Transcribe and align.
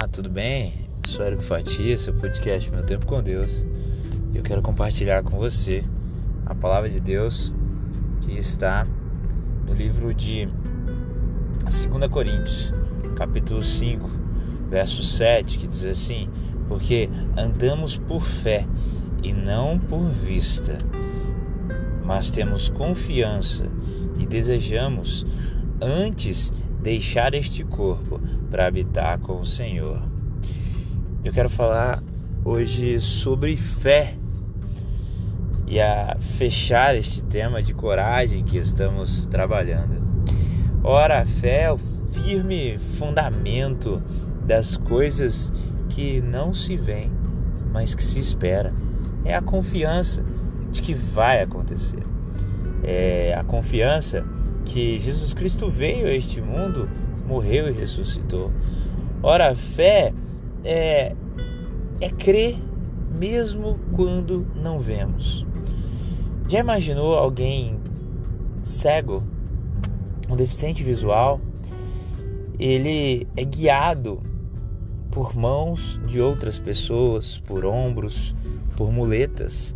Olá, 0.00 0.08
tudo 0.08 0.30
bem? 0.30 0.72
Sou 1.06 1.26
Eric 1.26 1.44
Fatia, 1.44 1.98
seu 1.98 2.14
podcast 2.14 2.70
Meu 2.70 2.82
Tempo 2.82 3.04
com 3.04 3.22
Deus. 3.22 3.66
Eu 4.32 4.42
quero 4.42 4.62
compartilhar 4.62 5.22
com 5.22 5.36
você 5.36 5.84
a 6.46 6.54
palavra 6.54 6.88
de 6.88 6.98
Deus 6.98 7.52
que 8.22 8.32
está 8.32 8.86
no 9.66 9.74
livro 9.74 10.14
de 10.14 10.48
2 11.64 12.10
Coríntios, 12.10 12.72
capítulo 13.14 13.62
5, 13.62 14.10
verso 14.70 15.04
7, 15.04 15.58
que 15.58 15.66
diz 15.66 15.84
assim: 15.84 16.30
Porque 16.66 17.10
andamos 17.36 17.98
por 17.98 18.22
fé 18.22 18.66
e 19.22 19.34
não 19.34 19.78
por 19.78 20.08
vista, 20.08 20.78
mas 22.02 22.30
temos 22.30 22.70
confiança 22.70 23.66
e 24.18 24.24
desejamos 24.24 25.26
antes 25.78 26.50
deixar 26.82 27.34
este 27.34 27.64
corpo 27.64 28.20
para 28.50 28.66
habitar 28.66 29.18
com 29.20 29.40
o 29.40 29.46
Senhor. 29.46 30.02
Eu 31.22 31.32
quero 31.32 31.50
falar 31.50 32.02
hoje 32.44 32.98
sobre 33.00 33.56
fé 33.56 34.16
e 35.66 35.78
a 35.80 36.16
fechar 36.38 36.96
este 36.96 37.22
tema 37.22 37.62
de 37.62 37.74
coragem 37.74 38.42
que 38.42 38.56
estamos 38.56 39.26
trabalhando. 39.26 40.00
Ora, 40.82 41.20
a 41.20 41.26
fé 41.26 41.64
é 41.64 41.72
o 41.72 41.76
firme 41.76 42.78
fundamento 42.78 44.02
das 44.44 44.76
coisas 44.76 45.52
que 45.90 46.20
não 46.20 46.54
se 46.54 46.76
veem, 46.76 47.12
mas 47.72 47.94
que 47.94 48.02
se 48.02 48.18
espera. 48.18 48.74
É 49.24 49.34
a 49.34 49.42
confiança 49.42 50.24
de 50.70 50.80
que 50.80 50.94
vai 50.94 51.42
acontecer. 51.42 52.02
É 52.82 53.34
a 53.38 53.44
confiança 53.44 54.24
que 54.72 54.98
Jesus 54.98 55.34
Cristo 55.34 55.68
veio 55.68 56.06
a 56.06 56.12
este 56.12 56.40
mundo, 56.40 56.88
morreu 57.26 57.68
e 57.68 57.72
ressuscitou. 57.72 58.52
Ora, 59.20 59.50
a 59.50 59.56
fé 59.56 60.14
é, 60.64 61.14
é 62.00 62.08
crer 62.08 62.56
mesmo 63.12 63.80
quando 63.92 64.46
não 64.54 64.78
vemos. 64.78 65.44
Já 66.48 66.60
imaginou 66.60 67.14
alguém 67.14 67.80
cego, 68.62 69.24
um 70.28 70.36
deficiente 70.36 70.84
visual? 70.84 71.40
Ele 72.58 73.26
é 73.36 73.44
guiado 73.44 74.22
por 75.10 75.36
mãos 75.36 76.00
de 76.06 76.20
outras 76.20 76.60
pessoas, 76.60 77.38
por 77.38 77.64
ombros, 77.64 78.36
por 78.76 78.92
muletas, 78.92 79.74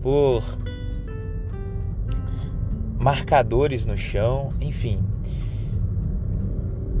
por 0.00 0.44
marcadores 3.06 3.86
no 3.86 3.96
chão, 3.96 4.52
enfim. 4.60 4.98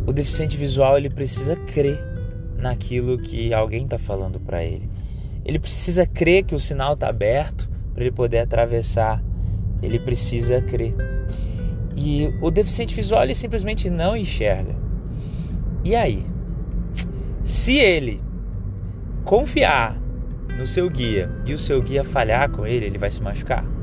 O 0.06 0.12
deficiente 0.12 0.56
visual 0.56 0.96
ele 0.96 1.10
precisa 1.10 1.56
crer 1.56 1.98
naquilo 2.56 3.18
que 3.18 3.52
alguém 3.52 3.82
está 3.82 3.98
falando 3.98 4.38
para 4.38 4.62
ele. 4.62 4.88
Ele 5.44 5.58
precisa 5.58 6.06
crer 6.06 6.44
que 6.44 6.54
o 6.54 6.60
sinal 6.60 6.94
está 6.94 7.08
aberto 7.08 7.68
para 7.92 8.04
ele 8.04 8.12
poder 8.12 8.38
atravessar. 8.38 9.20
Ele 9.82 9.98
precisa 9.98 10.62
crer. 10.62 10.94
E 11.96 12.32
o 12.40 12.52
deficiente 12.52 12.94
visual 12.94 13.24
ele 13.24 13.34
simplesmente 13.34 13.90
não 13.90 14.16
enxerga. 14.16 14.76
E 15.82 15.96
aí? 15.96 16.24
Se 17.42 17.78
ele 17.78 18.22
confiar 19.24 20.00
no 20.56 20.68
seu 20.68 20.88
guia 20.88 21.28
e 21.44 21.52
o 21.52 21.58
seu 21.58 21.82
guia 21.82 22.04
falhar 22.04 22.48
com 22.48 22.64
ele, 22.64 22.86
ele 22.86 22.96
vai 22.96 23.10
se 23.10 23.20
machucar. 23.20 23.75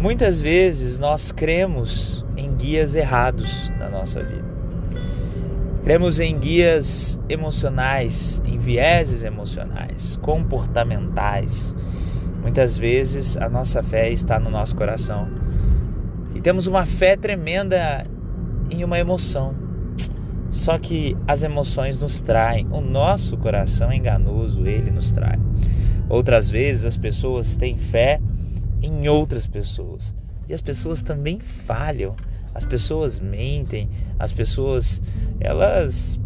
Muitas 0.00 0.40
vezes 0.40 0.98
nós 0.98 1.30
cremos 1.30 2.24
em 2.34 2.56
guias 2.56 2.94
errados 2.94 3.70
na 3.78 3.90
nossa 3.90 4.22
vida. 4.22 4.48
Cremos 5.84 6.18
em 6.18 6.38
guias 6.38 7.20
emocionais, 7.28 8.40
em 8.46 8.56
vieses 8.56 9.24
emocionais, 9.24 10.18
comportamentais. 10.22 11.76
Muitas 12.40 12.78
vezes 12.78 13.36
a 13.36 13.50
nossa 13.50 13.82
fé 13.82 14.10
está 14.10 14.40
no 14.40 14.48
nosso 14.48 14.74
coração. 14.74 15.28
E 16.34 16.40
temos 16.40 16.66
uma 16.66 16.86
fé 16.86 17.14
tremenda 17.14 18.02
em 18.70 18.82
uma 18.82 18.98
emoção. 18.98 19.54
Só 20.48 20.78
que 20.78 21.14
as 21.28 21.42
emoções 21.42 22.00
nos 22.00 22.22
traem, 22.22 22.66
o 22.70 22.80
nosso 22.80 23.36
coração 23.36 23.92
é 23.92 23.96
enganoso, 23.96 24.66
ele 24.66 24.90
nos 24.90 25.12
trai. 25.12 25.38
Outras 26.08 26.48
vezes 26.48 26.86
as 26.86 26.96
pessoas 26.96 27.54
têm 27.54 27.76
fé 27.76 28.18
em 28.82 29.08
outras 29.08 29.46
pessoas. 29.46 30.14
E 30.48 30.54
as 30.54 30.60
pessoas 30.60 31.02
também 31.02 31.38
falham. 31.38 32.14
As 32.54 32.64
pessoas 32.64 33.20
mentem, 33.20 33.88
as 34.18 34.32
pessoas 34.32 35.00
elas 35.38 36.18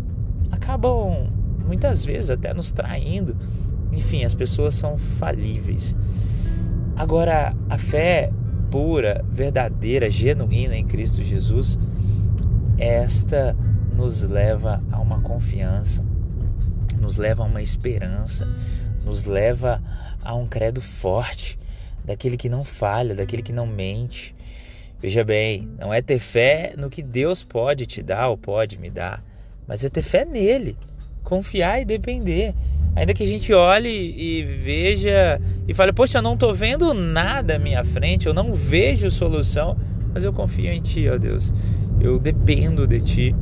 acabam 0.51 1.31
muitas 1.67 2.05
vezes 2.05 2.31
até 2.31 2.55
nos 2.55 2.73
traindo. 2.73 3.37
Enfim, 3.93 4.25
as 4.25 4.35
pessoas 4.35 4.75
são 4.75 4.97
falíveis. 4.97 5.95
Agora, 6.97 7.55
a 7.69 7.77
fé 7.77 8.33
pura, 8.71 9.25
verdadeira, 9.31 10.11
genuína 10.11 10.77
em 10.77 10.85
Cristo 10.85 11.23
Jesus, 11.23 11.79
esta 12.79 13.57
nos 13.95 14.23
leva 14.23 14.83
a 14.91 14.99
uma 15.01 15.21
confiança, 15.21 16.05
nos 17.01 17.17
leva 17.17 17.43
a 17.43 17.47
uma 17.47 17.63
esperança, 17.63 18.49
nos 19.05 19.27
leva 19.27 19.83
a 20.25 20.35
um 20.35 20.47
credo 20.47 20.81
forte 20.81 21.59
daquele 22.05 22.37
que 22.37 22.49
não 22.49 22.63
falha, 22.63 23.15
daquele 23.15 23.43
que 23.43 23.53
não 23.53 23.67
mente. 23.67 24.35
Veja 25.01 25.25
bem, 25.25 25.69
não 25.79 25.93
é 25.93 26.01
ter 26.01 26.19
fé 26.19 26.75
no 26.77 26.89
que 26.91 27.03
Deus 27.03 27.43
pode 27.43 27.87
te 27.87 28.03
dar 28.03 28.29
ou 28.29 28.39
pode 28.39 28.79
me 28.79 28.91
dar, 28.91 29.23
mas 29.67 29.85
é 29.85 29.89
ter 29.89 30.03
fé 30.03 30.25
nele, 30.25 30.77
confiar 31.23 31.81
e 31.81 31.85
depender. 31.85 32.55
Ainda 32.97 33.13
que 33.13 33.25
a 33.25 33.27
gente 33.27 33.53
olhe 33.53 33.89
e 33.89 34.45
veja 34.45 35.41
e 35.67 35.75
fale, 35.75 35.93
poxa, 35.93 36.19
eu 36.19 36.23
não 36.23 36.35
estou 36.35 36.55
vendo 36.55 36.95
nada 36.95 37.57
à 37.57 37.59
minha 37.59 37.83
frente, 37.83 38.27
eu 38.27 38.35
não 38.35 38.55
vejo 38.55 39.11
solução, 39.11 39.77
mas 40.13 40.23
eu 40.23 40.33
confio 40.33 40.71
em 40.71 40.81
Ti, 40.81 41.09
ó 41.09 41.19
Deus. 41.19 41.53
Eu 42.01 42.19
dependo 42.19 42.87
de 42.87 43.01
Ti. 43.01 43.37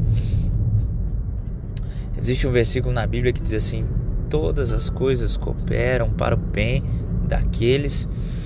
Existe 2.17 2.47
um 2.47 2.53
versículo 2.53 2.94
na 2.94 3.06
Bíblia 3.06 3.33
que 3.33 3.43
diz 3.43 3.53
assim: 3.53 3.84
todas 4.31 4.73
as 4.73 4.89
coisas 4.89 5.37
cooperam 5.37 6.11
para 6.11 6.34
o 6.34 6.39
bem 6.39 6.83
daqueles 7.29 8.06
que 8.06 8.41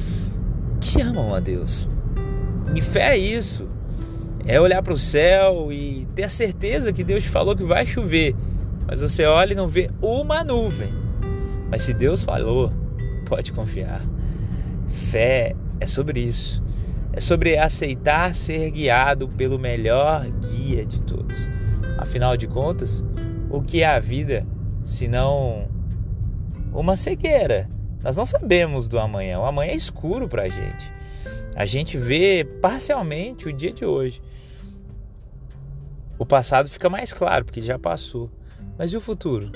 amam 0.95 1.35
a 1.35 1.41
Deus. 1.41 1.89
E 2.75 2.81
fé 2.81 3.15
é 3.15 3.19
isso. 3.19 3.69
É 4.47 4.61
olhar 4.61 4.83
para 4.83 4.93
o 4.93 4.99
céu 4.99 5.73
e 5.73 6.07
ter 6.15 6.25
a 6.25 6.29
certeza 6.29 6.93
que 6.93 7.03
Deus 7.03 7.25
falou 7.25 7.57
que 7.57 7.65
vai 7.65 7.87
chover. 7.87 8.35
Mas 8.87 9.01
você 9.01 9.25
olha 9.25 9.53
e 9.53 9.57
não 9.57 9.67
vê 9.67 9.91
uma 10.01 10.45
nuvem. 10.45 10.93
Mas 11.69 11.83
se 11.83 11.93
Deus 11.93 12.23
falou, 12.23 12.73
pode 13.25 13.53
confiar. 13.53 14.03
Fé 14.89 15.57
é 15.81 15.87
sobre 15.87 16.21
isso. 16.21 16.63
É 17.13 17.21
sobre 17.21 17.59
aceitar 17.59 18.35
ser 18.35 18.71
guiado 18.71 19.27
pelo 19.29 19.59
melhor 19.59 20.25
guia 20.25 20.87
de 20.87 21.01
todos. 21.01 21.37
Afinal 21.99 22.37
de 22.37 22.47
contas, 22.47 23.05
o 23.51 23.63
que 23.63 23.83
é 23.83 23.87
a 23.87 23.99
vida 23.99 24.47
se 24.83 25.09
não 25.09 25.67
uma 26.73 26.95
cegueira 26.95 27.69
nós 28.07 28.15
não 28.15 28.25
sabemos 28.25 28.87
do 28.87 29.01
amanhã. 29.01 29.41
O 29.41 29.45
amanhã 29.45 29.73
é 29.73 29.75
escuro 29.75 30.29
para 30.29 30.45
a 30.45 30.49
gente. 30.49 30.93
A 31.57 31.67
gente 31.67 31.99
vê 31.99 32.45
parcialmente 32.63 33.49
o 33.49 33.53
dia 33.53 33.73
de 33.73 33.85
hoje. 33.85 34.23
O 36.17 36.25
passado 36.25 36.71
fica 36.71 36.89
mais 36.89 37.13
claro 37.13 37.45
porque 37.45 37.61
já 37.61 37.81
passou. 37.81 38.31
Mas 38.79 38.93
e 38.93 38.97
o 38.97 39.01
futuro? 39.01 39.51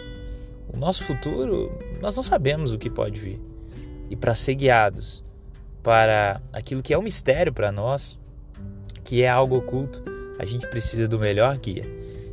O 0.66 0.76
nosso 0.76 1.04
futuro, 1.04 1.70
nós 2.00 2.16
não 2.16 2.24
sabemos 2.24 2.72
o 2.72 2.78
que 2.78 2.90
pode 2.90 3.20
vir. 3.20 3.40
E 4.10 4.16
para 4.16 4.34
ser 4.34 4.56
guiados 4.56 5.24
para 5.80 6.42
aquilo 6.53 6.82
que 6.82 6.92
é 6.92 6.98
um 6.98 7.03
mistério 7.03 7.53
para 7.53 7.70
nós, 7.70 8.18
que 9.04 9.22
é 9.22 9.28
algo 9.28 9.58
oculto, 9.58 10.03
a 10.41 10.44
gente 10.44 10.66
precisa 10.66 11.06
do 11.06 11.20
melhor 11.20 11.56
guia. 11.56 11.86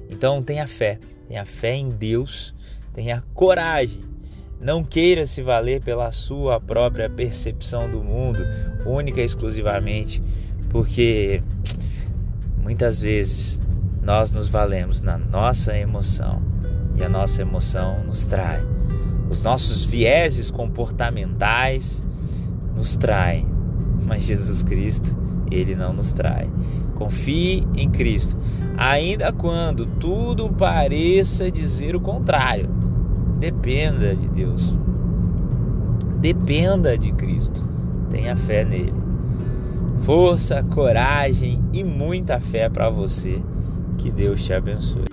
Então 0.10 0.42
tenha 0.42 0.68
fé, 0.68 0.98
tenha 1.28 1.46
fé 1.46 1.76
em 1.76 1.90
Deus, 1.90 2.56
tenha 2.92 3.24
coragem 3.36 4.17
não 4.60 4.84
queira 4.84 5.28
se 5.28 5.42
valer 5.42 5.84
pela 5.84 6.12
sua 6.12 6.60
própria 6.60 7.10
percepção 7.10 7.90
do 7.90 8.04
mundo, 8.04 8.40
única 8.86 9.22
e 9.22 9.26
exclusivamente, 9.26 10.22
porque 10.70 11.42
muitas 12.62 13.02
vezes 13.02 13.62
nós 14.02 14.32
nos 14.32 14.48
valemos 14.48 15.02
na 15.02 15.18
nossa 15.18 15.78
emoção 15.78 16.42
e 16.96 17.04
a 17.04 17.10
nossa 17.10 17.42
emoção 17.42 18.04
nos 18.04 18.26
trai. 18.26 18.62
Os 19.30 19.42
nossos 19.42 19.86
vieses 19.86 20.50
comportamentais 20.50 22.04
nos 22.76 22.96
traem, 22.96 23.48
mas 24.04 24.24
Jesus 24.24 24.64
Cristo, 24.64 25.16
ele 25.52 25.76
não 25.76 25.94
nos 25.94 26.14
trai. 26.14 26.50
Confie 26.96 27.68
em 27.76 27.90
Cristo, 27.90 28.36
ainda 28.78 29.32
quando 29.32 29.86
tudo 29.86 30.50
pareça 30.50 31.52
dizer 31.52 31.96
o 31.96 32.00
contrário. 32.00 32.77
Dependa 33.40 34.16
de 34.16 34.28
Deus. 34.30 34.76
Dependa 36.20 36.98
de 36.98 37.12
Cristo. 37.12 37.64
Tenha 38.10 38.36
fé 38.36 38.66
nele. 38.66 38.94
Força, 40.00 40.64
coragem 40.64 41.64
e 41.72 41.84
muita 41.84 42.40
fé 42.40 42.68
para 42.68 42.90
você. 42.90 43.42
Que 43.98 44.10
Deus 44.10 44.44
te 44.44 44.54
abençoe. 44.54 45.06